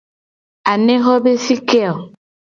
[0.71, 1.95] Anexo be fi ke o?